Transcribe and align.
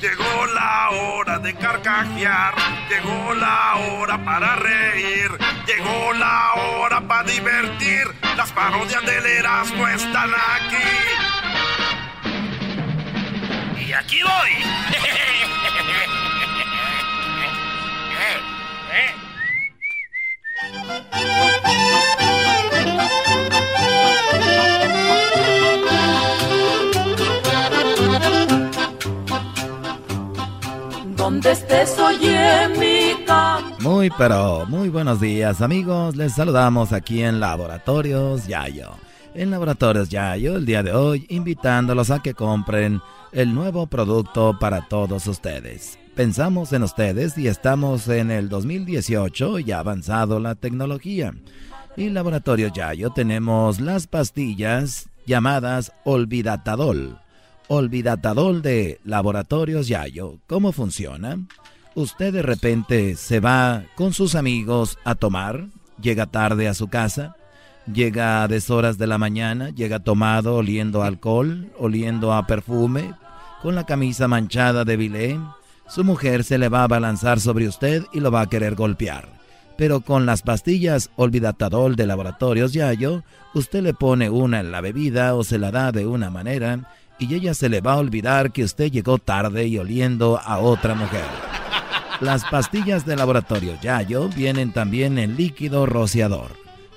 Llegó 0.00 0.46
la 0.54 0.90
hora 0.92 1.38
de 1.40 1.54
carcajear, 1.54 2.54
llegó 2.88 3.34
la 3.34 3.74
hora 3.76 4.24
para 4.24 4.56
reír, 4.56 5.30
llegó 5.66 6.14
la 6.14 6.54
hora 6.54 7.02
para 7.02 7.24
divertir. 7.24 8.06
Las 8.34 8.50
parodias 8.50 9.04
del 9.04 9.26
Erasmo 9.26 9.86
están 9.88 10.30
aquí. 10.32 10.76
Y 13.86 13.92
aquí 13.92 14.22
voy. 14.22 15.20
Donde 31.30 31.52
estés, 31.52 31.96
oye 32.00 32.68
mi 32.76 33.24
Muy, 33.84 34.10
pero 34.18 34.66
muy 34.66 34.88
buenos 34.88 35.20
días, 35.20 35.62
amigos. 35.62 36.16
Les 36.16 36.32
saludamos 36.32 36.92
aquí 36.92 37.22
en 37.22 37.38
Laboratorios 37.38 38.48
Yayo. 38.48 38.90
En 39.34 39.52
Laboratorios 39.52 40.08
Yayo, 40.08 40.56
el 40.56 40.66
día 40.66 40.82
de 40.82 40.92
hoy, 40.92 41.26
invitándolos 41.28 42.10
a 42.10 42.20
que 42.20 42.34
compren 42.34 43.00
el 43.30 43.54
nuevo 43.54 43.86
producto 43.86 44.58
para 44.58 44.88
todos 44.88 45.28
ustedes. 45.28 46.00
Pensamos 46.16 46.72
en 46.72 46.82
ustedes 46.82 47.38
y 47.38 47.46
estamos 47.46 48.08
en 48.08 48.32
el 48.32 48.48
2018 48.48 49.60
y 49.60 49.70
ha 49.70 49.78
avanzado 49.78 50.40
la 50.40 50.56
tecnología. 50.56 51.32
Y 51.96 52.08
Laboratorios 52.08 52.72
Yayo 52.72 53.10
tenemos 53.10 53.78
las 53.78 54.08
pastillas 54.08 55.08
llamadas 55.26 55.92
Olvidatadol 56.02 57.20
Olvidatadol 57.72 58.62
de 58.62 58.98
Laboratorios 59.04 59.86
Yayo. 59.86 60.40
¿Cómo 60.48 60.72
funciona? 60.72 61.38
Usted 61.94 62.32
de 62.32 62.42
repente 62.42 63.14
se 63.14 63.38
va 63.38 63.84
con 63.94 64.12
sus 64.12 64.34
amigos 64.34 64.98
a 65.04 65.14
tomar, 65.14 65.68
llega 66.02 66.26
tarde 66.26 66.66
a 66.66 66.74
su 66.74 66.88
casa, 66.88 67.36
llega 67.86 68.42
a 68.42 68.48
deshoras 68.48 68.98
de 68.98 69.06
la 69.06 69.18
mañana, 69.18 69.70
llega 69.70 70.00
tomado, 70.00 70.56
oliendo 70.56 71.04
alcohol, 71.04 71.70
oliendo 71.78 72.32
a 72.32 72.44
perfume, 72.44 73.14
con 73.62 73.76
la 73.76 73.86
camisa 73.86 74.26
manchada 74.26 74.84
de 74.84 74.96
bilé. 74.96 75.38
Su 75.88 76.02
mujer 76.02 76.42
se 76.42 76.58
le 76.58 76.68
va 76.68 76.82
a 76.82 76.88
balanzar 76.88 77.38
sobre 77.38 77.68
usted 77.68 78.04
y 78.12 78.18
lo 78.18 78.32
va 78.32 78.40
a 78.40 78.48
querer 78.48 78.74
golpear. 78.74 79.28
Pero 79.76 80.00
con 80.00 80.26
las 80.26 80.42
pastillas 80.42 81.10
Olvidatadol 81.14 81.94
de 81.94 82.08
Laboratorios 82.08 82.72
Yayo, 82.72 83.22
usted 83.54 83.80
le 83.84 83.94
pone 83.94 84.28
una 84.28 84.58
en 84.58 84.72
la 84.72 84.80
bebida 84.80 85.36
o 85.36 85.44
se 85.44 85.60
la 85.60 85.70
da 85.70 85.92
de 85.92 86.04
una 86.04 86.30
manera 86.30 86.88
y 87.20 87.34
ella 87.34 87.54
se 87.54 87.68
le 87.68 87.80
va 87.80 87.92
a 87.92 87.98
olvidar 87.98 88.50
que 88.50 88.64
usted 88.64 88.90
llegó 88.90 89.18
tarde 89.18 89.66
y 89.66 89.78
oliendo 89.78 90.40
a 90.42 90.58
otra 90.58 90.94
mujer. 90.94 91.26
Las 92.20 92.44
pastillas 92.46 93.06
de 93.06 93.16
laboratorio 93.16 93.78
Yayo 93.80 94.28
vienen 94.30 94.72
también 94.72 95.18
en 95.18 95.36
líquido 95.36 95.86
rociador. 95.86 96.50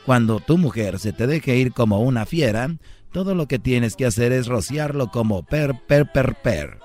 Cuando 0.06 0.40
tu 0.40 0.58
mujer 0.58 0.98
se 1.00 1.14
te 1.14 1.28
deje 1.28 1.58
ir 1.58 1.74
como 1.74 2.02
una 2.02 2.26
fiera, 2.26 2.76
todo 3.12 3.36
lo 3.36 3.48
que 3.48 3.60
tienes 3.60 3.96
que 3.96 4.06
hacer 4.06 4.32
es 4.32 4.48
rociarlo 4.48 5.12
como 5.12 5.44
per, 5.44 5.80
per, 5.88 6.12
per, 6.12 6.36
per. 6.36 6.80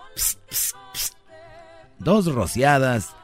Dos 1.99 2.27
rociadas 2.27 3.15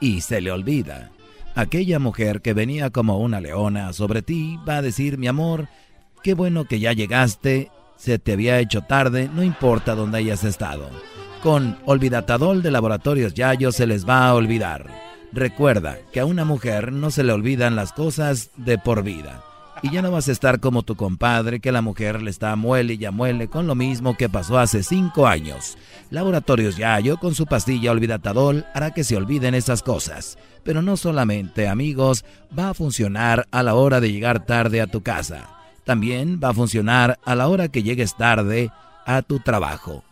y 0.00 0.20
se 0.20 0.40
le 0.40 0.50
olvida. 0.50 1.10
Aquella 1.54 2.00
mujer 2.00 2.42
que 2.42 2.54
venía 2.54 2.90
como 2.90 3.18
una 3.18 3.40
leona 3.40 3.92
sobre 3.92 4.22
ti 4.22 4.58
va 4.68 4.78
a 4.78 4.82
decir, 4.82 5.18
mi 5.18 5.28
amor, 5.28 5.68
qué 6.22 6.34
bueno 6.34 6.64
que 6.64 6.80
ya 6.80 6.92
llegaste 6.92 7.70
se 7.96 8.18
te 8.18 8.32
había 8.32 8.60
hecho 8.60 8.82
tarde, 8.82 9.30
no 9.32 9.42
importa 9.42 9.94
dónde 9.94 10.18
hayas 10.18 10.44
estado. 10.44 10.88
Con 11.42 11.78
Olvidatadol 11.84 12.62
de 12.62 12.70
Laboratorios 12.70 13.34
Yayo 13.34 13.70
se 13.72 13.86
les 13.86 14.08
va 14.08 14.26
a 14.26 14.34
olvidar. 14.34 14.86
Recuerda 15.32 15.98
que 16.12 16.20
a 16.20 16.26
una 16.26 16.44
mujer 16.44 16.92
no 16.92 17.10
se 17.10 17.24
le 17.24 17.32
olvidan 17.32 17.76
las 17.76 17.92
cosas 17.92 18.50
de 18.56 18.78
por 18.78 19.02
vida. 19.02 19.42
Y 19.82 19.90
ya 19.90 20.00
no 20.00 20.10
vas 20.10 20.28
a 20.28 20.32
estar 20.32 20.60
como 20.60 20.82
tu 20.82 20.96
compadre, 20.96 21.60
que 21.60 21.72
la 21.72 21.82
mujer 21.82 22.22
le 22.22 22.30
está 22.30 22.56
muele 22.56 22.94
y 22.94 22.98
ya 22.98 23.10
muele 23.10 23.48
con 23.48 23.66
lo 23.66 23.74
mismo 23.74 24.16
que 24.16 24.30
pasó 24.30 24.58
hace 24.58 24.82
cinco 24.82 25.26
años. 25.26 25.76
Laboratorios 26.10 26.76
Yayo 26.76 27.18
con 27.18 27.34
su 27.34 27.44
pastilla 27.44 27.90
Olvidatadol 27.90 28.64
hará 28.72 28.92
que 28.92 29.04
se 29.04 29.16
olviden 29.16 29.54
esas 29.54 29.82
cosas. 29.82 30.38
Pero 30.62 30.80
no 30.80 30.96
solamente, 30.96 31.68
amigos, 31.68 32.24
va 32.56 32.70
a 32.70 32.74
funcionar 32.74 33.46
a 33.50 33.62
la 33.62 33.74
hora 33.74 34.00
de 34.00 34.10
llegar 34.10 34.46
tarde 34.46 34.80
a 34.80 34.86
tu 34.86 35.02
casa 35.02 35.48
también 35.84 36.40
va 36.42 36.50
a 36.50 36.54
funcionar 36.54 37.18
a 37.24 37.34
la 37.34 37.48
hora 37.48 37.68
que 37.68 37.82
llegues 37.82 38.16
tarde 38.16 38.70
a 39.06 39.22
tu 39.22 39.40
trabajo. 39.40 40.04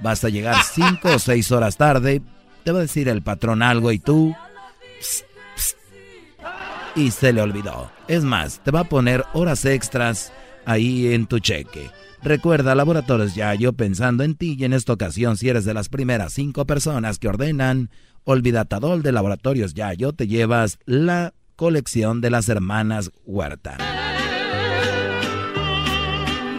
Vas 0.00 0.24
a 0.24 0.28
llegar 0.28 0.56
cinco 0.72 1.14
o 1.14 1.18
seis 1.18 1.52
horas 1.52 1.76
tarde, 1.76 2.22
te 2.64 2.72
va 2.72 2.78
a 2.78 2.82
decir 2.82 3.08
el 3.08 3.22
patrón 3.22 3.62
algo 3.62 3.92
y 3.92 3.98
tú... 3.98 4.34
y 6.96 7.10
se 7.10 7.32
le 7.32 7.42
olvidó. 7.42 7.90
Es 8.08 8.24
más, 8.24 8.60
te 8.64 8.70
va 8.70 8.80
a 8.80 8.88
poner 8.88 9.24
horas 9.34 9.64
extras 9.64 10.32
ahí 10.64 11.12
en 11.12 11.26
tu 11.26 11.38
cheque. 11.38 11.90
Recuerda, 12.22 12.74
Laboratorios 12.74 13.34
Yayo, 13.34 13.72
pensando 13.74 14.24
en 14.24 14.34
ti 14.34 14.56
y 14.58 14.64
en 14.64 14.72
esta 14.72 14.92
ocasión, 14.92 15.36
si 15.36 15.48
eres 15.48 15.64
de 15.64 15.74
las 15.74 15.88
primeras 15.88 16.32
cinco 16.32 16.66
personas 16.66 17.18
que 17.18 17.28
ordenan 17.28 17.90
Olvidatadol 18.24 19.02
de 19.02 19.12
Laboratorios 19.12 19.74
Yayo, 19.74 20.12
te 20.12 20.26
llevas 20.26 20.78
la 20.84 21.32
colección 21.56 22.20
de 22.20 22.30
las 22.30 22.48
hermanas 22.48 23.10
Huerta. 23.24 23.78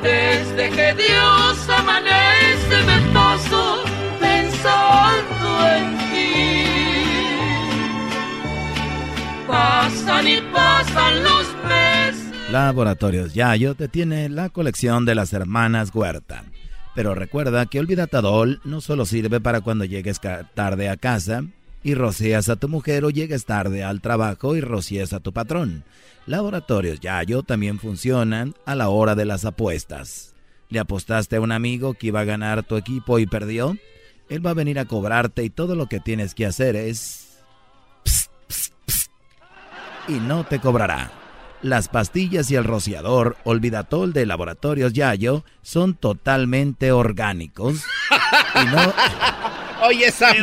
Desde 0.02 0.70
que 0.70 0.94
Dios 0.94 1.70
amanece 1.70 2.84
me 2.86 3.14
paso 3.14 3.84
pensando 4.20 5.68
en 5.76 5.98
ti. 6.10 6.34
Pasan 9.48 10.28
y 10.28 10.42
pasan 10.54 11.24
los 11.24 11.56
meses. 11.68 12.52
Laboratorios 12.52 13.34
Yayo 13.34 13.76
te 13.76 13.88
tiene 13.88 14.30
la 14.30 14.50
colección 14.50 15.06
de 15.06 15.16
las 15.16 15.34
hermanas 15.34 15.92
Huerta. 15.94 16.44
Pero 16.96 17.14
recuerda 17.14 17.66
que 17.66 17.80
Olvidatadol 17.80 18.62
no 18.64 18.82
solo 18.82 19.06
sirve 19.06 19.40
para 19.40 19.62
cuando 19.62 19.86
llegues 19.86 20.20
tarde 20.54 20.90
a 20.90 20.98
casa 20.98 21.44
y 21.84 21.94
rocías 21.94 22.50
a 22.50 22.56
tu 22.56 22.68
mujer 22.68 23.06
o 23.06 23.10
llegues 23.10 23.46
tarde 23.46 23.84
al 23.84 24.02
trabajo 24.02 24.56
y 24.56 24.62
rocías 24.62 25.14
a 25.14 25.20
tu 25.20 25.34
patrón. 25.34 25.84
Laboratorios 26.26 27.00
Yayo 27.00 27.44
también 27.44 27.80
funcionan 27.80 28.54
a 28.66 28.76
la 28.76 28.90
hora 28.90 29.16
de 29.16 29.26
las 29.26 29.46
apuestas. 29.46 30.36
¿Le 30.70 30.80
apostaste 30.80 31.38
a 31.38 31.42
un 31.42 31.52
amigo 31.52 31.94
que 31.96 32.08
iba 32.08 32.20
a 32.20 32.26
ganar 32.26 32.64
tu 32.64 32.76
equipo 32.76 33.18
y 33.18 33.26
perdió? 33.26 33.78
Él 34.30 34.46
va 34.46 34.52
a 34.52 34.56
venir 34.56 34.78
a 34.78 34.86
cobrarte 34.86 35.44
y 35.44 35.50
todo 35.50 35.76
lo 35.76 35.88
que 35.88 36.00
tienes 36.00 36.36
que 36.36 36.46
hacer 36.46 36.76
es... 36.76 37.40
y 40.08 40.14
no 40.14 40.44
te 40.44 40.60
cobrará. 40.60 41.19
Las 41.62 41.90
pastillas 41.90 42.50
y 42.52 42.56
el 42.56 42.64
rociador 42.64 43.36
Olvidatol 43.44 44.14
de 44.14 44.26
Laboratorios 44.26 44.94
Yayo 44.94 45.44
son 45.62 45.94
totalmente 45.94 46.92
orgánicos 46.92 47.84
y 48.56 48.66
no... 48.66 48.94
Oye, 49.82 50.08
esa 50.08 50.34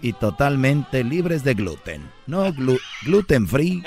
Y 0.00 0.12
totalmente 0.14 1.04
libres 1.04 1.44
de 1.44 1.52
gluten. 1.54 2.10
No 2.26 2.50
gluten 3.04 3.46
free 3.46 3.82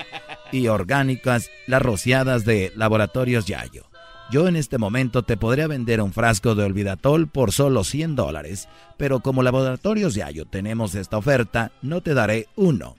y 0.52 0.68
orgánicas 0.68 1.50
las 1.66 1.82
rociadas 1.82 2.46
de 2.46 2.72
Laboratorios 2.76 3.46
Yayo. 3.46 3.90
Yo 4.32 4.48
en 4.48 4.56
este 4.56 4.78
momento 4.78 5.24
te 5.24 5.38
podría 5.38 5.66
vender 5.66 6.02
un 6.02 6.14
frasco 6.14 6.54
de 6.54 6.64
Olvidatol 6.64 7.28
por 7.28 7.52
solo 7.52 7.84
100 7.84 8.16
dólares, 8.16 8.70
pero 8.96 9.22
como 9.22 9.42
Laboratorios 9.42 10.14
Yayo 10.14 10.46
tenemos 10.46 10.94
esta 10.94 11.18
oferta, 11.18 11.72
no 11.82 12.02
te 12.02 12.14
daré 12.14 12.48
uno, 12.56 12.96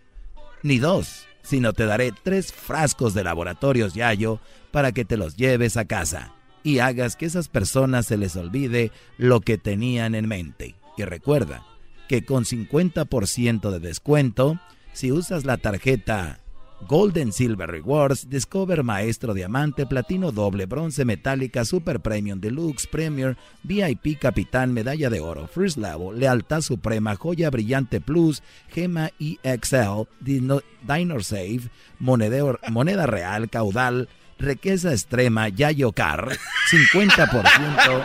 ni 0.64 0.78
dos, 0.78 1.28
sino 1.42 1.72
te 1.72 1.86
daré 1.86 2.12
tres 2.22 2.52
frascos 2.52 3.14
de 3.14 3.24
Laboratorios 3.24 3.94
Yayo 3.94 4.40
para 4.70 4.92
que 4.92 5.04
te 5.04 5.16
los 5.16 5.36
lleves 5.36 5.76
a 5.76 5.84
casa 5.84 6.32
y 6.62 6.78
hagas 6.78 7.16
que 7.16 7.26
esas 7.26 7.48
personas 7.48 8.06
se 8.06 8.16
les 8.16 8.36
olvide 8.36 8.92
lo 9.16 9.40
que 9.40 9.58
tenían 9.58 10.14
en 10.14 10.28
mente. 10.28 10.74
Y 10.96 11.04
recuerda 11.04 11.64
que 12.08 12.24
con 12.24 12.44
50% 12.44 13.70
de 13.70 13.80
descuento, 13.80 14.60
si 14.92 15.12
usas 15.12 15.44
la 15.44 15.56
tarjeta 15.56 16.39
Golden 16.88 17.32
Silver 17.32 17.70
Rewards, 17.70 18.28
Discover 18.28 18.82
Maestro 18.82 19.34
Diamante, 19.34 19.86
Platino 19.86 20.32
Doble, 20.32 20.66
Bronce 20.66 21.04
Metálica, 21.04 21.64
Super 21.64 22.00
Premium, 22.00 22.40
Deluxe, 22.40 22.86
Premier, 22.86 23.36
VIP 23.62 24.18
Capitán, 24.18 24.72
Medalla 24.72 25.10
de 25.10 25.20
Oro, 25.20 25.46
First 25.46 25.76
Level, 25.76 26.18
Lealtad 26.18 26.62
Suprema, 26.62 27.16
Joya 27.16 27.50
Brillante 27.50 28.00
Plus, 28.00 28.42
Gema 28.68 29.10
EXL, 29.18 30.08
Dino, 30.20 30.60
Diner 30.82 31.22
Save, 31.22 31.70
Moneda 31.98 33.06
Real, 33.06 33.48
Caudal, 33.48 34.08
Riqueza 34.38 34.92
Extrema 34.92 35.48
Yayo 35.48 35.92
Car, 35.92 36.30
50% 36.70 38.02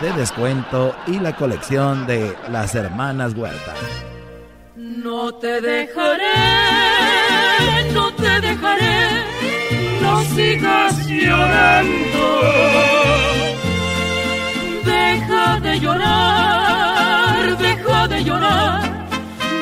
de 0.00 0.12
descuento 0.12 0.94
y 1.06 1.18
la 1.18 1.34
colección 1.34 2.06
de 2.06 2.36
las 2.50 2.74
hermanas 2.74 3.34
Huerta. 3.34 3.74
No 4.76 5.34
te 5.34 5.60
dejaré, 5.60 6.32
no 7.94 8.12
te 8.14 8.40
dejaré, 8.40 9.24
no 10.00 10.22
sigas 10.34 11.06
llorando. 11.06 12.24
Deja 14.84 15.60
de 15.60 15.80
llorar 15.80 16.62
de 18.08 18.24
llorar, 18.24 19.08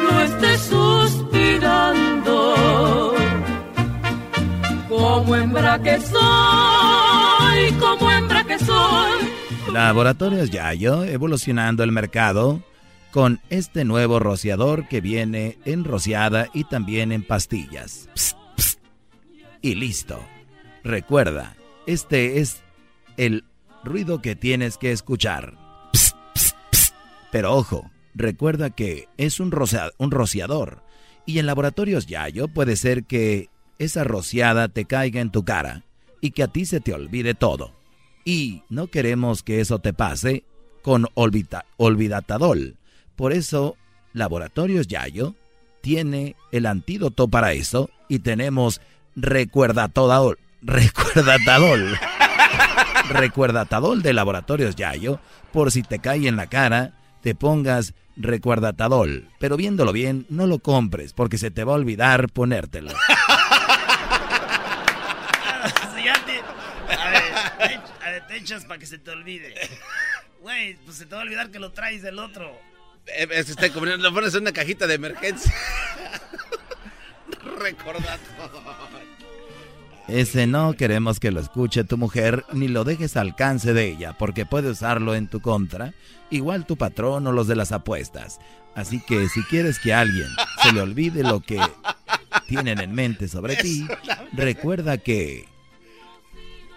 no 0.04 0.20
estés 0.20 0.60
suspirando. 0.62 2.34
Como 4.88 5.36
hembra 5.36 5.78
que 5.82 6.00
soy, 6.00 7.72
como 7.78 8.10
hembra 8.10 8.44
que 8.44 8.58
soy. 8.58 9.72
Laboratorios 9.72 10.50
Yayo, 10.50 11.04
evolucionando 11.04 11.84
el 11.84 11.92
mercado 11.92 12.60
con 13.10 13.40
este 13.50 13.84
nuevo 13.84 14.18
rociador 14.18 14.88
que 14.88 15.00
viene 15.00 15.58
en 15.64 15.84
rociada 15.84 16.48
y 16.54 16.64
también 16.64 17.12
en 17.12 17.22
pastillas. 17.22 18.08
Y 19.62 19.74
listo. 19.74 20.18
Recuerda, 20.82 21.56
este 21.86 22.40
es 22.40 22.62
el 23.16 23.44
ruido 23.84 24.22
que 24.22 24.36
tienes 24.36 24.78
que 24.78 24.92
escuchar. 24.92 25.58
Pero 27.30 27.54
ojo, 27.54 27.90
recuerda 28.14 28.70
que 28.70 29.08
es 29.16 29.40
un, 29.40 29.52
un 29.98 30.10
rociador. 30.10 30.82
Y 31.26 31.38
en 31.38 31.46
laboratorios 31.46 32.06
Yayo 32.06 32.48
puede 32.48 32.76
ser 32.76 33.04
que 33.04 33.50
esa 33.78 34.04
rociada 34.04 34.68
te 34.68 34.84
caiga 34.84 35.20
en 35.20 35.30
tu 35.30 35.44
cara 35.44 35.84
y 36.20 36.32
que 36.32 36.42
a 36.42 36.48
ti 36.48 36.64
se 36.64 36.80
te 36.80 36.94
olvide 36.94 37.34
todo. 37.34 37.72
Y 38.24 38.62
no 38.68 38.88
queremos 38.88 39.42
que 39.42 39.60
eso 39.60 39.78
te 39.78 39.92
pase 39.92 40.44
con 40.82 41.06
olvidatadol. 41.14 42.76
Por 43.20 43.34
eso, 43.34 43.76
Laboratorios 44.14 44.86
Yayo 44.88 45.34
tiene 45.82 46.36
el 46.52 46.64
antídoto 46.64 47.28
para 47.28 47.52
eso 47.52 47.90
y 48.08 48.20
tenemos 48.20 48.80
recuerdatadol. 49.14 50.38
Recuerdatadol. 50.62 51.98
recuerdatadol 53.10 54.00
de 54.00 54.14
Laboratorios 54.14 54.74
Yayo 54.74 55.20
por 55.52 55.70
si 55.70 55.82
te 55.82 55.98
cae 55.98 56.28
en 56.28 56.36
la 56.36 56.46
cara 56.46 56.94
te 57.20 57.34
pongas 57.34 57.92
recuerdatadol. 58.16 59.28
Pero 59.38 59.58
viéndolo 59.58 59.92
bien, 59.92 60.24
no 60.30 60.46
lo 60.46 60.60
compres 60.60 61.12
porque 61.12 61.36
se 61.36 61.50
te 61.50 61.62
va 61.62 61.74
a 61.74 61.76
olvidar 61.76 62.30
ponértelo. 62.32 62.92
a, 68.00 68.10
ver, 68.10 68.26
te 68.26 68.36
echas 68.38 68.64
para 68.64 68.80
que 68.80 68.86
se 68.86 68.96
te 68.96 69.10
olvide. 69.10 69.54
Güey, 70.40 70.76
pues 70.86 70.96
se 70.96 71.04
te 71.04 71.14
va 71.14 71.20
a 71.20 71.24
olvidar 71.24 71.50
que 71.50 71.58
lo 71.58 71.72
traes 71.72 72.00
del 72.00 72.18
otro. 72.18 72.69
Eh, 73.16 73.28
está 73.30 73.68
lo 73.68 74.14
pones 74.14 74.34
en 74.34 74.42
una 74.42 74.52
cajita 74.52 74.86
de 74.86 74.94
emergencia. 74.94 75.52
Recordador. 77.58 78.18
Ese 80.08 80.48
no 80.48 80.72
queremos 80.72 81.20
que 81.20 81.30
lo 81.30 81.40
escuche 81.40 81.84
tu 81.84 81.96
mujer 81.96 82.44
ni 82.52 82.66
lo 82.66 82.82
dejes 82.82 83.16
al 83.16 83.28
alcance 83.28 83.72
de 83.72 83.86
ella, 83.86 84.16
porque 84.18 84.44
puede 84.44 84.70
usarlo 84.70 85.14
en 85.14 85.28
tu 85.28 85.40
contra, 85.40 85.94
igual 86.30 86.66
tu 86.66 86.76
patrón 86.76 87.26
o 87.28 87.32
los 87.32 87.46
de 87.46 87.54
las 87.54 87.70
apuestas. 87.70 88.40
Así 88.74 89.00
que 89.06 89.28
si 89.28 89.42
quieres 89.44 89.78
que 89.78 89.94
a 89.94 90.00
alguien 90.00 90.26
se 90.62 90.72
le 90.72 90.80
olvide 90.80 91.22
lo 91.22 91.40
que 91.40 91.60
tienen 92.48 92.80
en 92.80 92.92
mente 92.92 93.28
sobre 93.28 93.56
ti, 93.56 93.86
recuerda 94.32 94.98
que 94.98 95.46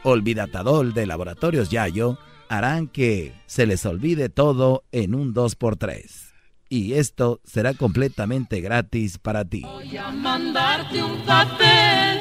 Olvidatadol 0.04 0.94
de 0.94 1.08
Laboratorios 1.08 1.70
Yayo 1.70 2.20
harán 2.58 2.88
que 2.88 3.34
se 3.48 3.66
les 3.66 3.86
olvide 3.86 4.30
todo 4.30 4.84
en 4.92 5.16
un 5.16 5.34
2x3 5.34 6.34
y 6.70 6.94
esto 6.94 7.42
será 7.44 7.74
completamente 7.74 8.62
gratis 8.62 9.18
para 9.18 9.44
ti. 9.46 9.62
Voy 9.62 9.98
a 9.98 10.10
mandarte 10.12 11.04
un 11.04 11.20
papel 11.26 12.20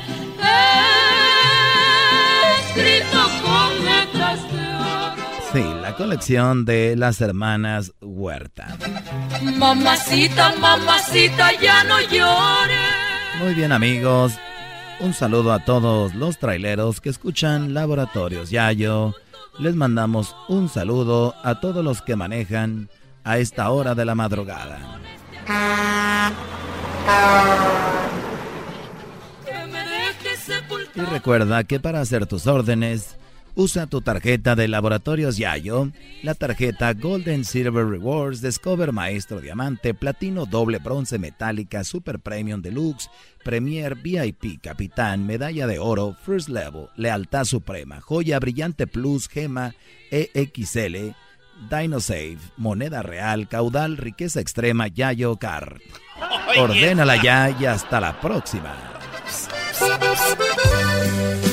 escrito 2.60 3.18
con 3.42 3.84
letras 3.84 4.52
de 4.52 4.66
oro. 4.76 5.42
Sí, 5.52 5.80
la 5.82 5.94
colección 5.96 6.64
de 6.64 6.96
las 6.96 7.20
hermanas 7.20 7.92
Huerta. 8.00 8.76
Mamacita, 9.56 10.54
mamacita, 10.58 11.52
ya 11.60 11.84
no 11.84 12.00
llores. 12.00 13.42
Muy 13.42 13.54
bien 13.54 13.72
amigos, 13.72 14.38
un 15.02 15.14
saludo 15.14 15.52
a 15.52 15.64
todos 15.64 16.14
los 16.14 16.38
traileros 16.38 17.00
que 17.00 17.08
escuchan 17.08 17.74
Laboratorios 17.74 18.50
Yayo. 18.50 19.14
Les 19.58 19.74
mandamos 19.74 20.36
un 20.48 20.68
saludo 20.68 21.34
a 21.42 21.60
todos 21.60 21.84
los 21.84 22.02
que 22.02 22.14
manejan 22.14 22.88
a 23.24 23.38
esta 23.38 23.68
hora 23.70 23.96
de 23.96 24.04
la 24.04 24.14
madrugada. 24.14 25.00
Y 30.94 31.00
recuerda 31.00 31.64
que 31.64 31.80
para 31.80 32.00
hacer 32.00 32.26
tus 32.26 32.46
órdenes, 32.46 33.16
usa 33.54 33.86
tu 33.86 34.00
tarjeta 34.00 34.54
de 34.54 34.68
Laboratorios 34.68 35.36
Yayo, 35.36 35.90
la 36.22 36.34
tarjeta 36.34 36.92
Golden 36.94 37.44
Silver 37.44 37.86
Rewards, 37.86 38.40
Discover 38.40 38.92
Maestro 38.92 39.40
Diamante, 39.40 39.94
Platino 39.94 40.46
Doble 40.46 40.78
Bronce 40.78 41.18
Metálica, 41.18 41.84
Super 41.84 42.18
Premium 42.18 42.62
Deluxe, 42.62 43.10
Premier 43.44 43.94
VIP 43.96 44.60
Capitán, 44.62 45.26
Medalla 45.26 45.66
de 45.66 45.78
Oro, 45.78 46.16
First 46.24 46.48
Level, 46.48 46.88
Lealtad 46.96 47.44
Suprema, 47.44 48.00
Joya 48.00 48.38
Brillante 48.38 48.86
Plus, 48.86 49.28
Gema 49.28 49.74
EXL, 50.10 51.14
DinoSave, 51.70 52.38
Moneda 52.56 53.02
Real, 53.02 53.48
Caudal, 53.48 53.96
Riqueza 53.96 54.40
Extrema, 54.40 54.88
Yayo 54.88 55.36
Card. 55.36 55.80
Ordénala 56.58 57.22
ya 57.22 57.50
y 57.50 57.66
hasta 57.66 58.00
la 58.00 58.20
próxima. 58.20 58.74